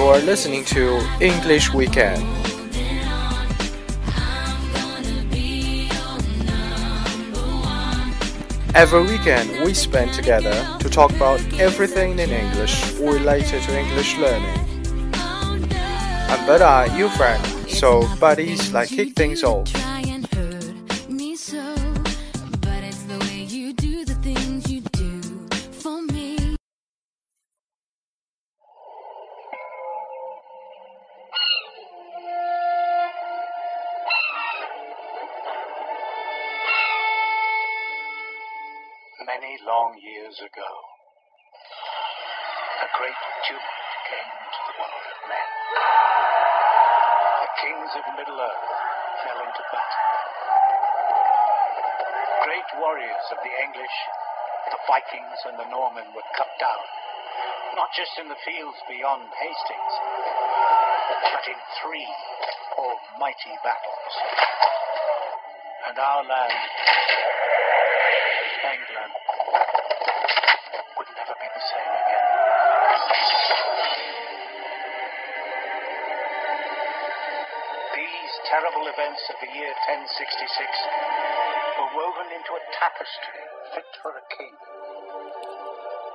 [0.00, 2.22] You're listening to English Weekend.
[8.74, 14.58] Every weekend, we spend together to talk about everything in English related to English learning.
[16.32, 19.70] I'm Bada, your friend, so buddies, like kick things off.
[39.30, 40.70] Many long years ago,
[42.82, 45.50] a great tumult came to the world of men.
[47.38, 48.66] The kings of Middle-earth
[49.22, 50.06] fell into battle.
[52.42, 53.96] Great warriors of the English,
[54.74, 56.84] the Vikings, and the Norman were cut down,
[57.78, 59.94] not just in the fields beyond Hastings,
[61.30, 62.10] but in three
[62.74, 64.14] almighty battles.
[65.86, 66.66] And our land
[68.70, 69.19] England
[78.48, 80.08] terrible events of the year 1066
[81.76, 83.42] were woven into a tapestry
[83.76, 84.54] fit for a king.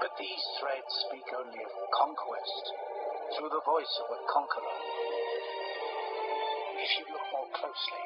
[0.01, 2.63] But these threads speak only of conquest
[3.37, 4.79] through the voice of a conqueror.
[6.81, 8.05] If you look more closely,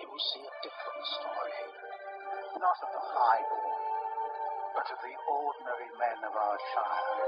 [0.00, 1.54] you will see a different story
[2.60, 3.80] not of the highborn,
[4.72, 7.24] but of the ordinary men of our shire.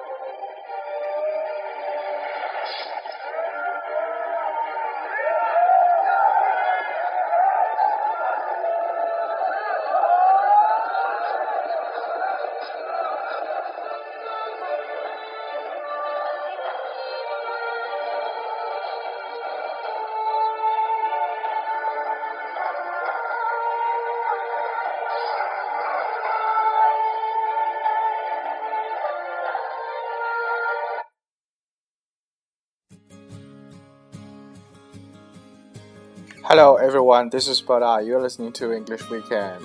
[36.48, 38.06] Hello everyone, this is Bada.
[38.06, 39.64] You're listening to English Weekend.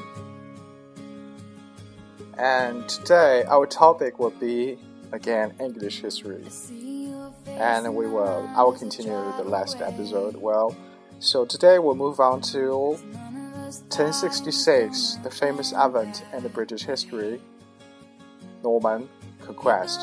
[2.39, 4.79] And today our topic will be
[5.11, 6.43] again English history.
[7.45, 10.37] And we will I will continue the last episode.
[10.37, 10.75] Well,
[11.19, 17.39] so today we'll move on to 1066, the famous event in the British history.
[18.63, 19.07] Norman
[19.39, 19.99] conquest,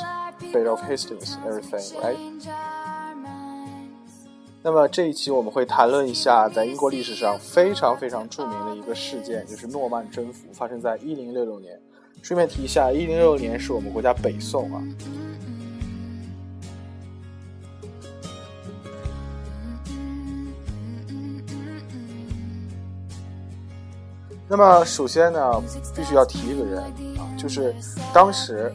[0.52, 2.16] Battle of Hastings, everything, right?
[4.60, 11.80] 那么这一期我们会谈论一下，在英国历史上非常非常著名的一个事件，就是诺曼征服，发生在一零六六年。
[12.22, 14.82] 顺便提一下，一零六六年是我们国家北宋啊。
[24.48, 25.62] 那么首先呢，
[25.94, 26.82] 必须要提一个人
[27.16, 27.74] 啊，就是
[28.12, 28.72] 当时。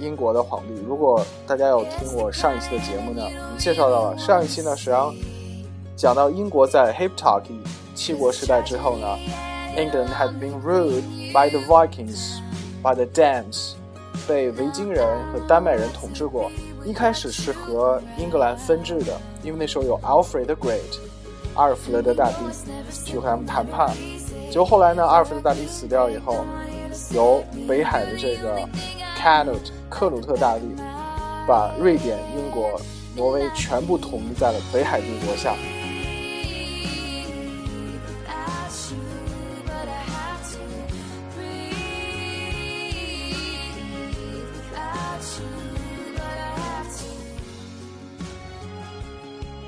[0.00, 3.22] 英国的皇帝，如果大家有听我上一期的节目呢，
[3.52, 5.14] 你介绍到了上一期呢，实际上
[5.96, 7.60] 讲到英国在 Heptarchy
[7.94, 9.06] 七国时代之后呢
[9.76, 12.40] ，England had been ruled by the Vikings,
[12.82, 13.74] by the Danes，
[14.26, 16.50] 被维京人和丹麦人统治过。
[16.84, 20.98] 一开始是和英格兰分治的，因为那时候有 Alfred the Great，
[21.54, 22.36] 阿尔弗雷德大帝
[22.92, 23.90] 去和他们谈判。
[24.50, 26.44] 结果后来呢，阿尔弗雷德大帝死掉以后，
[27.14, 28.68] 由北海的这个
[29.24, 29.70] Canute。
[29.88, 30.66] 克鲁特大帝
[31.48, 32.78] 把瑞典、英国、
[33.16, 35.54] 挪威全部统一在了北海帝国下。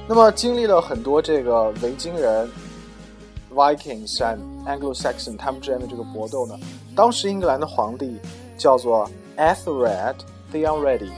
[0.07, 2.47] 那么，经历了很多这个维京人
[3.55, 6.55] （Vikings） 和 Anglo-Saxon 他们之间的这个搏斗呢，
[6.95, 8.19] 当时英格兰的皇帝
[8.59, 9.09] 叫做。
[9.37, 10.17] Ethelred
[10.51, 11.11] the Unready，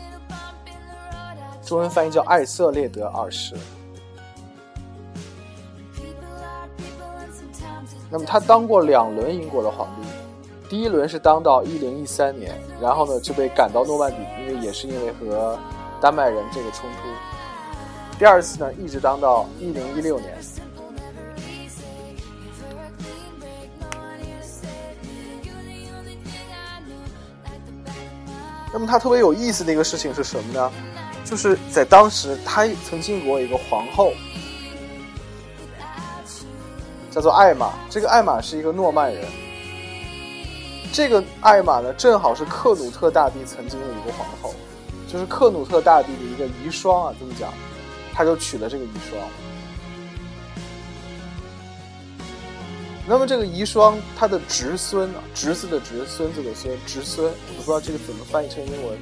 [1.64, 3.54] 中文翻译叫艾瑟列德二世。
[8.10, 10.08] 那么他当过两轮英国的皇帝，
[10.68, 15.58] 第一轮是当到一零一三年，然后呢就被赶到诺曼底，因为也是因为和
[16.00, 18.18] 丹麦人这个冲突。
[18.18, 20.36] 第二次呢一直当到一零一六年。
[28.72, 30.72] 那么他特别有意思的一个事情是什么呢？
[31.24, 34.12] 就是在当时，他曾经过一个皇后，
[37.10, 37.72] 叫做艾玛。
[37.90, 39.24] 这个艾玛是一个诺曼人。
[40.92, 44.54] 这个艾玛呢，正好是克努特大帝曾经的一个皇后，
[45.06, 47.52] 就是克努特大帝的一个遗孀啊，这么讲，
[48.14, 49.16] 他就娶了这个遗孀。
[53.08, 58.98] 那么这个遗孀，她的侄孙，侄子的侄，孙子的孙，侄孙，我不知道这个怎么翻译成英文，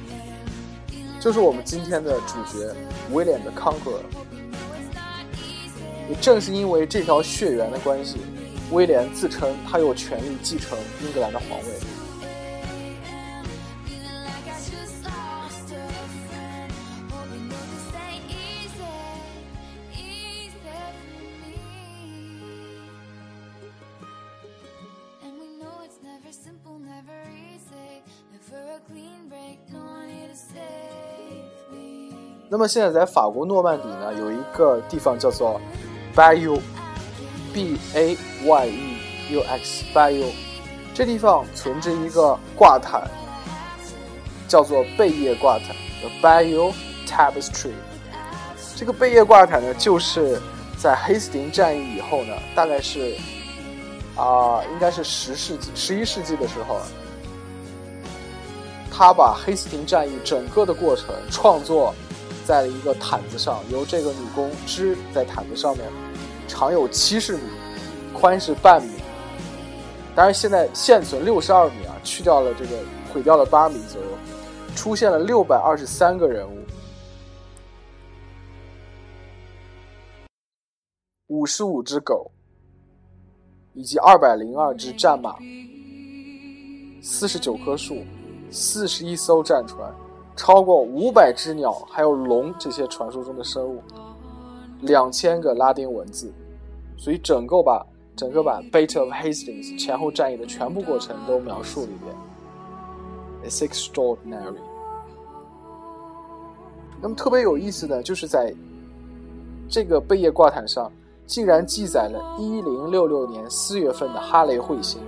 [1.19, 2.73] 就是我们今天的主角
[3.11, 3.99] 威廉的 Conqueror。
[6.09, 8.15] 也正是因为这条血缘的关系，
[8.71, 11.76] 威廉自称他有权利继承英格兰的皇位。
[32.49, 35.59] 那么现在在法国诺曼底呢，有一个地方叫做
[36.15, 38.97] Bayou，B A Y E
[39.33, 40.31] U X Bayou，
[40.93, 43.03] 这地方存着一个挂毯，
[44.47, 46.71] 叫做贝叶挂毯，The Bayou
[47.05, 47.73] Tapestry。
[48.77, 50.41] 这个贝叶挂毯呢，就是
[50.77, 53.17] 在黑斯廷战役以后呢，大概是
[54.15, 56.79] 啊，应该是十世纪、十一世纪的时候，
[58.89, 61.93] 他把黑斯廷战役整个的过程创作。
[62.47, 65.85] 在了一个毯子上，由这个女工织在毯子上面，
[66.47, 67.41] 长有七十米，
[68.13, 68.93] 宽是半米。
[70.15, 72.77] 当然，现在现存六十二米啊，去掉了这个
[73.13, 74.07] 毁掉了八米左右，
[74.77, 76.57] 出现了六百二十三个人物，
[81.27, 82.31] 五十五只狗，
[83.73, 85.35] 以及二百零二只战马，
[87.01, 88.05] 四十九棵树，
[88.49, 89.93] 四十一艘战船。
[90.37, 93.81] 超过五百只鸟，还有龙这些传说中的生物，
[94.81, 96.31] 两千个拉丁文字，
[96.95, 97.85] 所以整个把
[98.15, 102.15] 整个把 Battle of Hastings 前后战役的全部过程都描述了一遍。
[103.43, 104.61] It's extraordinary。
[107.01, 108.53] 那么特别有意思的就是在
[109.67, 110.91] 这个贝叶挂毯上，
[111.25, 115.01] 竟然记载了1066年4月份的哈雷彗星。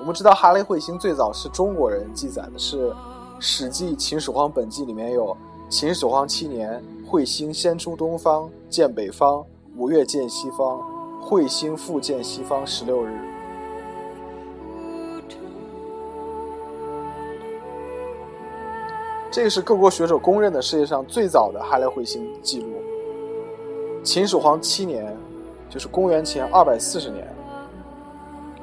[0.00, 2.88] 我们知道哈雷彗星最早是中国人记载的，是
[3.38, 5.36] 《史记·秦始皇本纪》里面有
[5.68, 9.44] “秦始皇七年，彗星先出东方，见北方；
[9.76, 10.80] 五月见西方，
[11.22, 13.12] 彗星复见西方十六日。”
[19.30, 22.68] 这个是各国学者公认的世界上最早的哈雷彗星记录。
[24.02, 25.14] 秦始皇七年，
[25.68, 27.28] 就是公元前二百四十年。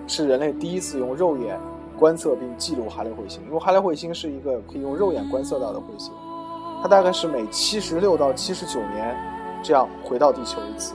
[0.07, 1.59] 是人类第一次用肉眼
[1.99, 6.13] 观测并记录哈雷彗星，因为哈雷彗星是一个可以用肉眼观测到的彗星，
[6.81, 9.15] 它大概是每七十六到七十九年
[9.61, 10.93] 这样回到地球一次。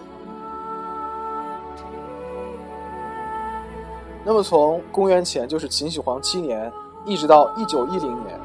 [4.24, 6.72] 那么从公元前就是秦始皇七年，
[7.04, 8.40] 一直到一九一零年，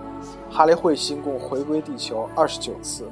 [0.49, 3.07] 哈雷彗星共回归地球二十九次。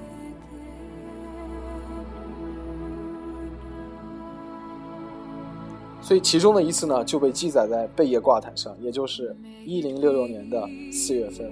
[6.06, 9.36] 所以其中的一次呢，就被记载在贝叶挂毯上，也就是
[9.66, 10.62] 一零六六年的
[10.92, 11.52] 四月份。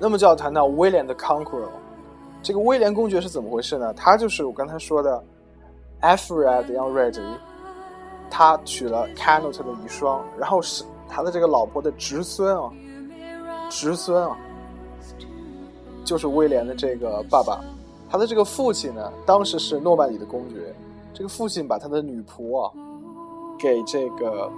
[0.00, 1.68] 那么就要谈到威廉的 Conqueror，
[2.42, 3.92] 这个威廉公爵是怎么回事呢？
[3.92, 5.22] 他就是我刚才说的
[6.00, 7.20] Alfred young Ready。
[8.30, 12.70] 他娶了 Canute 的遗孀，然后是他的这个老婆的侄孙啊，
[13.70, 14.36] 侄孙啊，
[16.04, 17.60] 就是威廉的这个爸爸。
[18.08, 20.74] 他的这个父亲呢，当时是诺曼底的公爵。
[21.12, 22.70] 这个父亲把他的女仆啊，
[23.58, 24.50] 给这个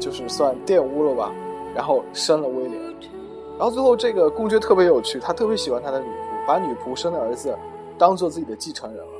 [0.00, 1.32] 就是算玷污了吧，
[1.74, 2.82] 然后生了威廉。
[3.58, 7.56] 然后最后这个公爵特别有趣，他特别喜欢他的女仆，把女仆生的儿子
[7.98, 9.17] 当做自己的继承人了。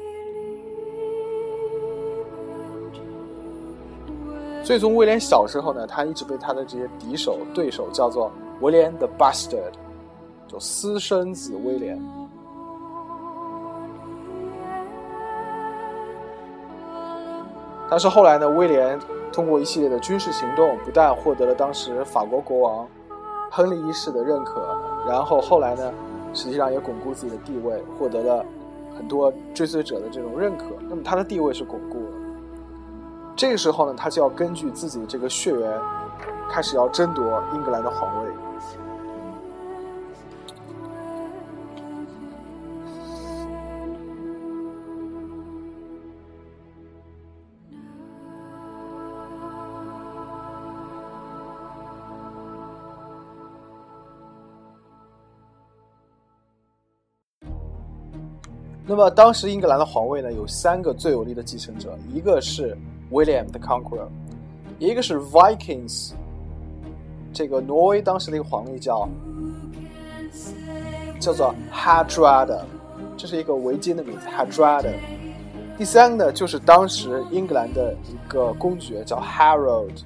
[4.68, 9.72] 所以从威廉小时候呢，他一直被他的这些敌手、对手叫做威廉 the Bastard，
[10.46, 11.98] 就私生子威廉。
[17.88, 19.00] 但是后来呢，威廉
[19.32, 22.86] 通过一系列的军事行动，不但获得了当时法国国王
[23.50, 25.90] 亨利一世的认可，然后后来呢，
[26.34, 28.44] 实际上也巩固自己的地位，获得了
[28.94, 30.66] 很多追随者的这种认可。
[30.90, 32.07] 那么他的地位是巩固。
[33.38, 35.80] 这个时候呢他就要根据自己的这个血缘
[36.50, 36.74] 开始。
[36.74, 38.28] 要争夺英格兰的皇位
[58.84, 62.76] 那么当时英格兰的皇位呢有三个最有力的继承者一个是
[63.10, 64.08] William the Conqueror，
[64.78, 66.12] 一个是 Vikings，
[67.32, 69.08] 这个挪威当时的一个皇帝叫
[71.18, 72.60] 叫做 Hardrada，
[73.16, 74.92] 这是一个维京的名字 Hardrada。
[75.76, 80.02] 第三个呢，就是当时英格兰的一个公爵叫 Harold。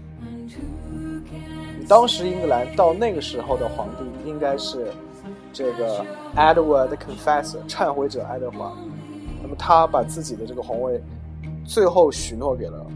[1.88, 4.92] 当时英格兰到那个时候的皇帝应该是
[5.52, 6.04] 这个
[6.36, 8.72] Edward the Confessor，忏悔者爱德华。
[9.42, 11.02] 那么他把自己的这个皇位
[11.64, 12.86] 最后许诺给了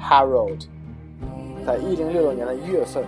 [0.00, 0.66] Harold，
[1.66, 3.04] 在一零六六年的一月份。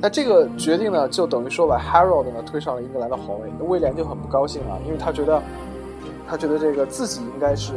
[0.00, 3.48] 那这个决定呢，就等于说把 Harold 呢推上了英格兰的皇位。
[3.58, 5.42] 那威廉就很不高兴了，因为他觉得，
[6.28, 7.72] 他觉得这个自己应该是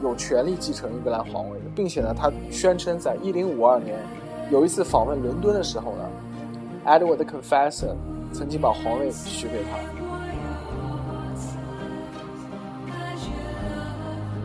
[0.00, 3.98] 有权利继承英格兰皇位的，并且呢，他宣称在1052年
[4.52, 6.08] 有一次访问伦敦的时候呢
[6.86, 7.96] ，Edward the Confessor
[8.32, 9.95] 曾经把皇位许给他。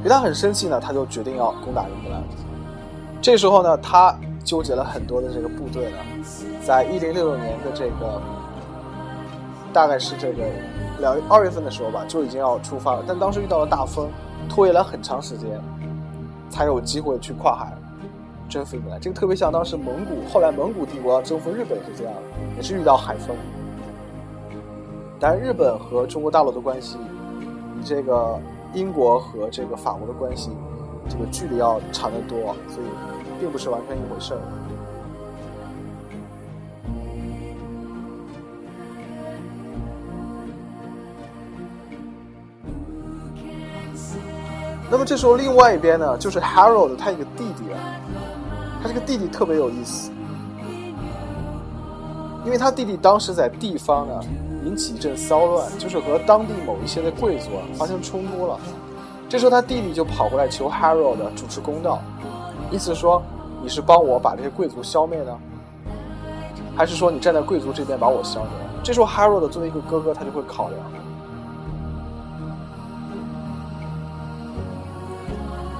[0.01, 2.23] 因为他很生气呢，他就决定要攻打英格兰。
[3.21, 5.97] 这时候呢，他纠结了很多的这个部队呢。
[6.65, 8.19] 在一零六六年的这个，
[9.71, 10.43] 大概是这个
[10.99, 13.03] 两二月份的时候吧，就已经要出发了。
[13.07, 14.09] 但当时遇到了大风，
[14.49, 15.61] 拖延了很长时间，
[16.49, 17.71] 才有机会去跨海
[18.49, 18.99] 征服英格兰。
[18.99, 22.13] 这个特别像当时蒙古，后来蒙古帝国要征服日本是这样，
[22.57, 23.35] 也是遇到海风。
[25.19, 26.97] 但日本和中国大陆的关系，
[27.79, 28.39] 以这个
[28.73, 30.51] 英国和这个法国的关系，
[31.09, 32.87] 这个距离要长得多，所以
[33.39, 34.39] 并不是完全一回事儿。
[44.89, 47.79] 那么这时候，另外一边呢，就是 Harold 他一个弟弟啊，
[48.83, 50.11] 他这个弟弟特别有意思，
[52.43, 54.19] 因为他弟弟当时在地方呢
[54.63, 58.59] 引起一阵骚乱，就是和当地某一些的贵族发生冲突了。
[59.27, 61.99] 这时候他弟弟就跑过来求 Harold 主持公道，
[62.69, 63.21] 意思说
[63.63, 65.37] 你是帮我把这些贵族消灭呢，
[66.75, 68.49] 还是说你站在贵族这边把我消灭？
[68.83, 70.79] 这时候 Harold 作为一个哥哥，他就会考量。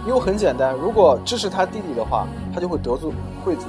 [0.07, 3.11] 因为很简单，如果支持他弟弟的话，他就会得罪
[3.43, 3.67] 贵族，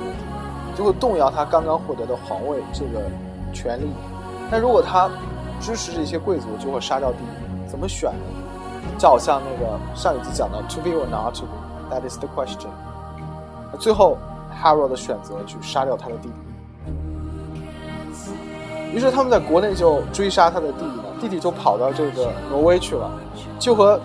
[0.74, 3.02] 就会动摇他刚刚获得的皇位这个
[3.52, 3.90] 权利。
[4.52, 5.10] 但如果他
[5.58, 7.24] 支持这些贵族，就会杀掉弟弟。
[7.66, 8.18] 怎么选呢？
[8.98, 12.68] 就好像那个上一集讲的 “to be or not to be”，that is the question。
[13.78, 14.18] 最后
[14.62, 16.34] ，Harold 选择去杀掉他的弟弟。
[18.92, 23.10] 于是他们在国内就追杀他的弟弟了，弟弟就跑到这个挪威去了，
[23.58, 23.98] 就和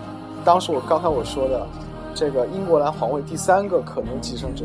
[0.46, 1.66] 当时我刚才我说的。
[2.14, 4.64] 这个英格兰皇位第三个可能继承者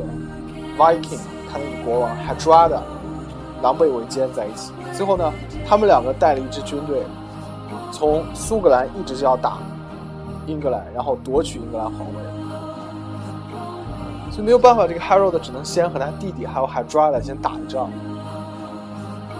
[0.75, 1.19] ，Viking，
[1.51, 2.79] 他那个国王 Hardrada，
[3.61, 4.71] 狼狈为奸在一起。
[4.93, 5.33] 最后呢，
[5.67, 7.03] 他们两个带了一支军队，
[7.91, 9.57] 从苏格兰一直就要打
[10.45, 12.05] 英格兰，然后夺取英格兰皇位。
[14.31, 17.89] 所以没有办法，这个 Harold 只能先和他弟弟还有 Hydra 先打一仗。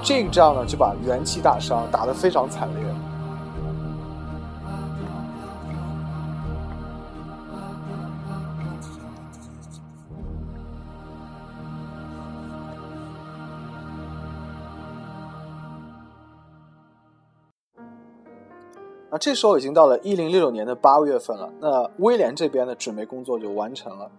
[0.04, 2.84] 这个仗呢，就把元气大伤，打得非常惨烈。
[19.14, 21.48] 那这时候已经到了一零六六年的八月份了。
[21.60, 24.10] 那威廉这边的准备工作就完成了。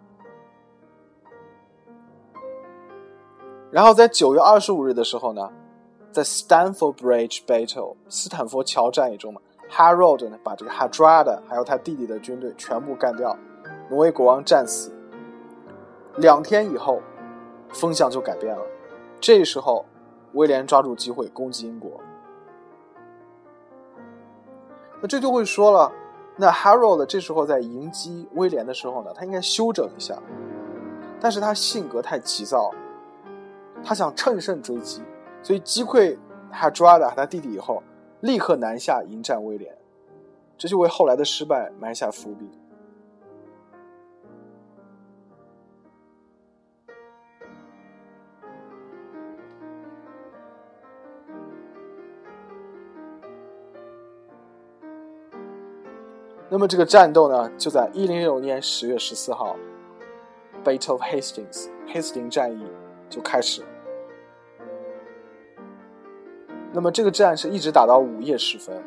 [3.72, 5.50] 然后在九月二十五日的时候呢，
[6.12, 13.36] 在 Stanford Bridge Battle 斯坦福桥战役中嘛，Harold 呢把这个 Hadrada 还有他弟弟的军队全部干掉，
[13.90, 14.92] 挪威国王战死。
[16.18, 17.02] 两天以后，
[17.70, 18.62] 风向就改变了。
[19.18, 19.84] 这时候，
[20.34, 22.00] 威廉抓住机会攻击英国。
[25.04, 25.92] 那这就会说了，
[26.34, 30.16] 那 Harold 这时候在迎击威廉的时候呢，他应该休整一下，
[31.20, 32.70] 但是他性格太急躁，
[33.84, 35.02] 他想乘胜追击，
[35.42, 36.16] 所以击溃
[36.50, 37.82] Hardrada 和他弟弟以后，
[38.20, 39.76] 立刻南下迎战威廉，
[40.56, 42.48] 这就为后来的失败埋下伏笔。
[56.54, 59.56] 那么这个战斗呢，就在一零六年十月十四号
[60.64, 62.64] ，Battle of Hastings，黑斯廷战役
[63.10, 63.68] 就开始了。
[66.72, 68.80] 那么这个战是一直打到午夜时分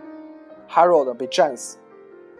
[0.69, 1.77] ，Harold 被战死。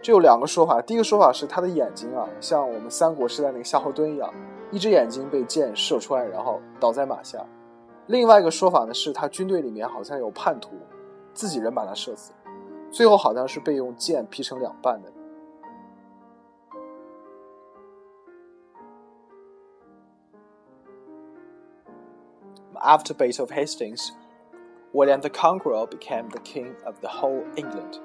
[0.00, 4.32] 这有两个说法，第一个说法是他的眼睛啊，像我们三国时代那个夏侯惇一样，
[4.70, 7.44] 一只眼睛被箭射穿，然后倒在马下。
[8.06, 10.70] 另外一个说法呢，是他军队里面好像有叛徒，
[11.34, 12.32] 自己人把他射死，
[12.90, 15.12] 最后好像是被用剑劈成两半的。
[22.80, 24.12] After Battle of Hastings,
[24.92, 28.00] William the Conqueror became the king of the whole England.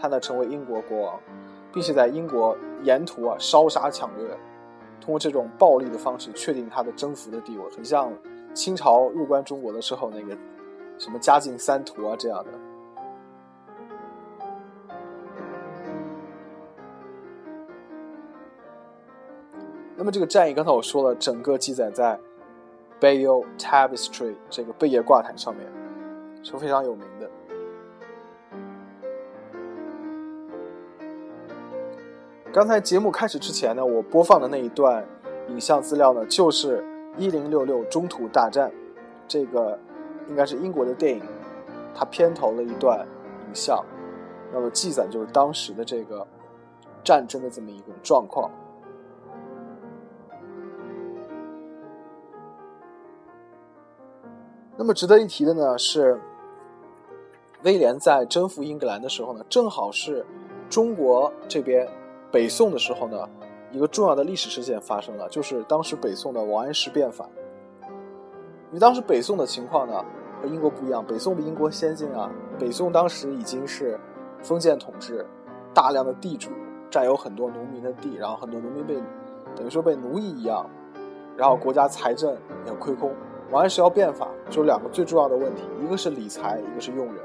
[0.00, 1.20] 他呢成为英国国王，
[1.72, 4.26] 并且在英国沿途啊烧杀抢掠，
[5.00, 8.12] 通过这种暴力的方式确定他的征服的地位，很像
[8.54, 10.36] 清朝入关中国的时候那个
[10.98, 12.50] 什么嘉靖三屠啊这样的。
[19.96, 22.18] 那么这个战役，刚才我说了，整个记载在。
[23.04, 25.66] Bayo Tapestry 这个贝叶挂毯上面
[26.42, 27.30] 是非常有名的。
[32.50, 35.06] 刚才节目开始之前呢，我播放的那一段
[35.48, 36.82] 影像资料呢，就是
[37.18, 38.72] 一零六六中途大战，
[39.28, 39.78] 这个
[40.30, 41.22] 应该是英国的电影，
[41.94, 43.84] 它片头的一段影像，
[44.50, 46.26] 那么记载就是当时的这个
[47.04, 48.50] 战争的这么一个状况。
[54.76, 56.20] 那么值得一提的呢是，
[57.62, 60.26] 威廉在征服英格兰的时候呢，正好是
[60.68, 61.88] 中国这边
[62.32, 63.28] 北宋的时候呢，
[63.70, 67.28] 一个重要的历史事件发生了，就是当时北宋的王安石变法。
[68.68, 70.04] 因为当时北宋的情况呢
[70.42, 72.28] 和英国不一样，北宋比英国先进啊，
[72.58, 73.96] 北宋当时已经是
[74.42, 75.24] 封建统治，
[75.72, 76.50] 大量的地主
[76.90, 78.96] 占有很多农民的地，然后很多农民被
[79.54, 80.68] 等于说被奴役一样，
[81.36, 83.12] 然后国家财政也亏空。
[83.50, 87.16] 王安石要变法，就两个最重要的问题，一个是理财，一个是用人。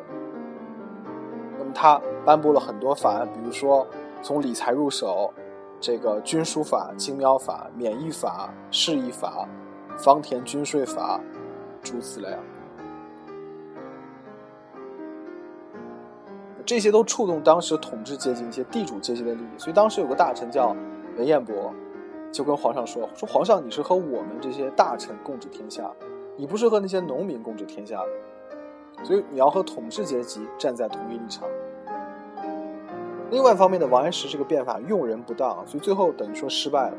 [1.58, 3.88] 那么他颁布了很多法案，比如说
[4.22, 5.34] 从理财入手，
[5.80, 9.48] 这个军书法、青苗法、免役法、市役法、
[9.98, 11.20] 方田均税法，
[11.82, 12.30] 诸此类。
[16.64, 20.76] 这些都触动当时统治阶级一些地主阶级的利益，所以当时有个大臣叫
[21.18, 21.74] 文彦博，
[22.32, 25.90] 就跟皇上说：“说皇上，你是和我们这些大臣共治天下。”
[26.40, 31.44] 你不是和那些农民共治天下的，所以你要和统治阶级站在同一立场。
[33.30, 36.98] 另外一方面的，王安石这个变法用人不当，所以最后等于说失败了。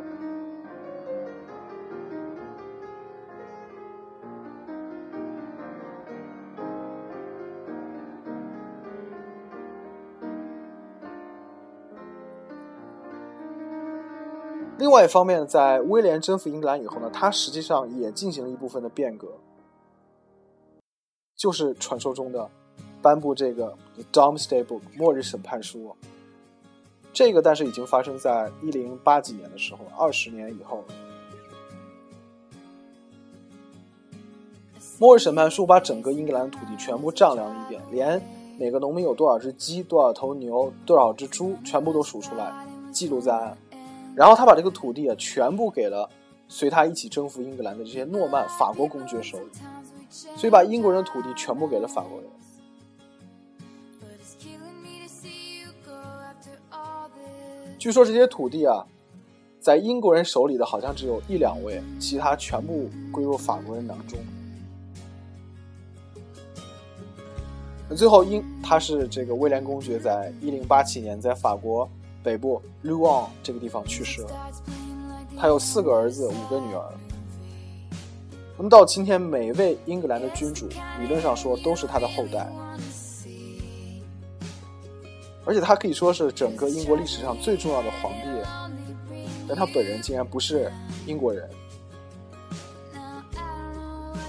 [14.80, 19.28] 另外一方面，在威廉征服英格兰以后呢，他实际上也进行了一部分的变革，
[21.36, 22.48] 就是传说中的
[23.02, 23.76] 颁布这个
[24.10, 25.94] 《Domesday Book》末日审判书。
[27.12, 30.82] 这个但是已经发生在一零八几年的时候，二十年以后。
[34.98, 38.22] 末日审判书把整个英格兰土地全部丈量了一遍，连
[38.58, 43.58] 每个农民有多少只鸡、多少头牛、多少只猪，全部都数出来，记录在案。
[44.16, 46.08] 然后他把这个土地啊，全部给了
[46.48, 49.50] 随他一起征服英格兰的这些诺曼法国公爵手里，
[50.10, 52.28] 所以把英国人的土地全部给了法国人。
[57.78, 58.84] 据说这些土地啊，
[59.58, 64.18] 在英国人手里的好像只有一两位，其他全部归入法国人囊中。
[67.88, 71.88] 那最后，英他是这个威廉公爵，在一零八七年在法国。
[72.22, 74.30] 北部 l u a n 这个地方去世了，
[75.38, 76.84] 他有四个儿子，五个女儿。
[78.56, 80.68] 那么到今天，每一位英格兰的君主，
[81.00, 82.46] 理论上说都是他的后代，
[85.46, 88.28] 而且他可以说是整个英国历史上最重要的皇帝，
[89.48, 90.70] 但他本人竟然不是
[91.06, 91.48] 英国人，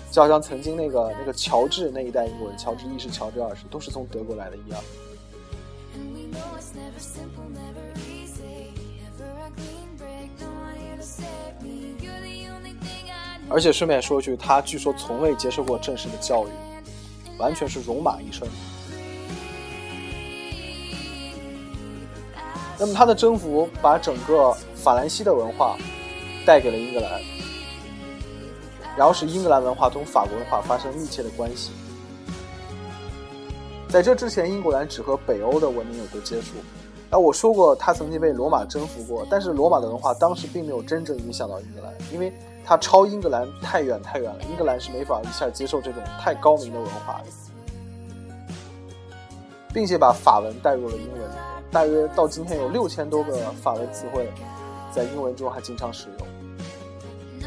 [0.10, 4.82] 就好像曾经那个那个乔治那一代英国人，乔治一世、乔治二世都是从德国来的一样。
[13.50, 16.50] 而且顺便说一句，他据说从未接受过正式的教育，
[17.38, 18.48] 完全是戎马一生。
[22.80, 25.78] 那么他的征服把整个法兰西的文化
[26.46, 27.22] 带给了英格兰，
[28.98, 31.72] 然后使英格兰文化同法国文化发生密切的关系。
[33.92, 36.56] 在这之前，英格兰只和北欧的文明有过接触。
[37.10, 42.32] 哎，我说过他曾经被罗马征服过，但是罗马的文化当时并没有真正影响到英格兰，因为。
[42.64, 48.54] 它超英格兰太远太远了，英格兰是没法一下接受这种太高明的文化的，
[49.74, 51.22] 并且把法文带入了英文，
[51.72, 54.32] 大约到今天有六千多个法文词汇，
[54.92, 56.28] 在英文中还经常使用，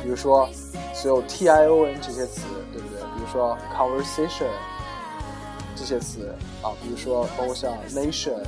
[0.02, 0.48] 比如说
[0.92, 2.98] 所有 T I O N 这些词，对不对？
[3.14, 4.50] 比如说 conversation
[5.86, 8.42] 这些词啊，比如说包括像 nation、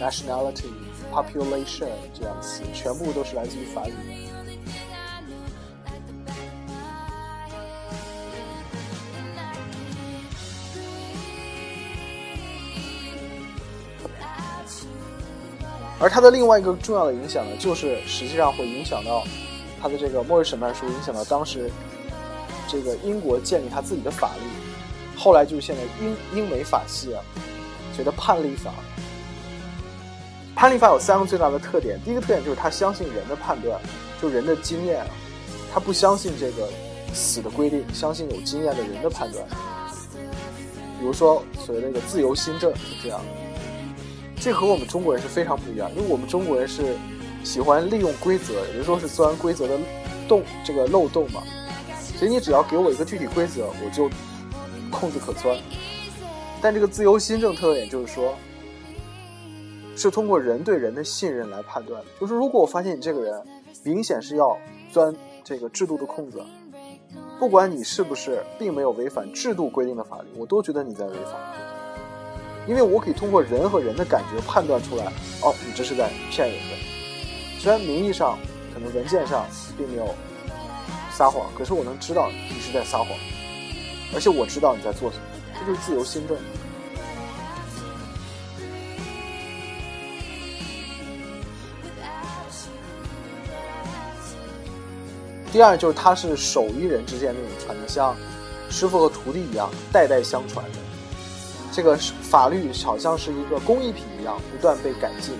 [0.00, 0.70] nationality、
[1.12, 3.92] population 这样词，全部都是来自于法语。
[15.98, 19.24] 而它的另外一个重要的影响呢，就是实际上会影响到
[19.82, 21.68] 它的这个末日审判书，影响到当时
[22.68, 24.77] 这个英国建立他自己的法律。
[25.18, 27.20] 后来就是现在英英美法系啊，
[27.96, 28.72] 觉得判例法。
[30.54, 33.80] 判例法有三个最大的特点，第一个特点就是他相信人的判断，
[34.22, 35.04] 就人的经验，
[35.72, 36.68] 他不相信这个
[37.12, 39.44] 死的规定，相信有经验的人的判断。
[41.00, 43.20] 比如说所谓那个自由新政是这样。
[44.40, 46.96] 这和我们中国人是非常不一样，因为我们中国人是
[47.42, 49.76] 喜欢利用规则，有的时候是钻规则的
[50.28, 51.42] 洞，这个漏洞嘛。
[52.16, 54.08] 所以你只要给我一个具体规则，我就
[54.90, 55.56] 空子可钻。
[56.60, 58.34] 但这个自由新政特点就是说，
[59.96, 62.02] 是通过人对人的信任来判断。
[62.20, 63.42] 就是如果我发现你这个人
[63.84, 64.58] 明显是要
[64.92, 66.42] 钻这个制度的空子，
[67.38, 71.38] 不管你是不是并没有违反制度规定的法律，我都觉得你在违法。
[72.66, 75.04] 因为我可以通过人和人的感觉判断出来，
[75.42, 76.76] 哦，你这是在骗人的。
[77.58, 78.36] 虽然名义上
[78.74, 79.46] 可能文件上
[79.76, 80.14] 并没有
[81.10, 83.08] 撒谎，可是我能知道你是在撒谎，
[84.14, 85.22] 而且我知道你在做什么，
[85.58, 86.36] 这就是自由新政。
[95.50, 98.14] 第二就是它是手艺人之间那种传的，像
[98.68, 100.78] 师傅和徒弟一样，代代相传的。
[101.72, 105.34] 这个法律好像是一个工艺品一样，不断被改进，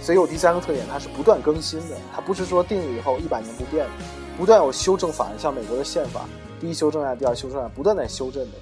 [0.00, 3.90] 所以有第三个特点，它是不断更新的，它不是说定了以后一百年不变的，
[4.38, 6.24] 不断有修正法案，像美国的宪法，
[6.62, 8.56] 第一修正案、第二修正案，不断在修正的。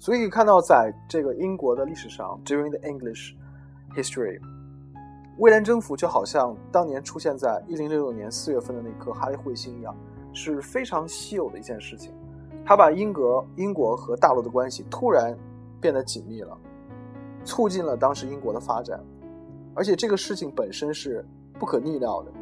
[0.00, 3.36] 所以看到，在这个英国的历史上，during the English
[3.94, 4.40] history。
[5.38, 9.94] 威廉征服就好像当年出现在一零六六年四月份的那颗哈利彗星一样，
[10.32, 12.12] 是非常稀有的一件事情。
[12.66, 15.38] 它把英格英国和大陆的关系突然
[15.80, 16.58] 变得紧密了，
[17.44, 18.98] 促进了当时英国的发展。
[19.74, 21.24] 而且这个事情本身是
[21.58, 22.32] 不可逆料的，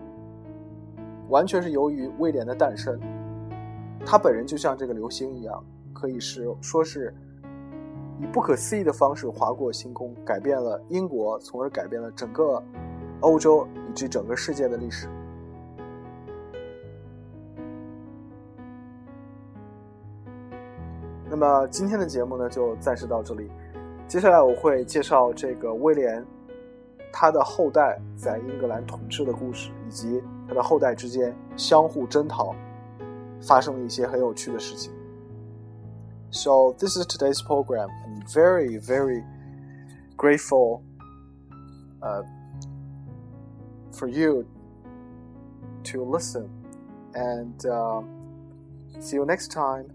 [1.28, 2.98] 完全是由于威廉的诞生。
[4.04, 7.14] 他本人就像这个流星一样，可以是说是
[8.20, 12.62] 以不可思议的方式划过星空，改变了英国，从而改变了整个。
[13.22, 15.06] 欧洲以及整个世界的历史。
[21.30, 23.48] 那么今天的节目呢，就暂时到这里。
[24.11, 26.25] 接下来我会介绍这个威廉
[27.11, 32.55] 他的后代在英格兰统治的故事，以及他的后代之间相互征讨，
[33.41, 34.91] 发生了一些很有趣的事情。
[36.31, 37.89] So this is today's program.
[37.89, 39.23] I'm very, very
[40.15, 40.81] grateful.
[41.99, 42.21] Uh,
[43.91, 44.45] for you
[45.85, 46.47] to listen.
[47.15, 48.03] And uh,
[48.99, 49.87] see you next time.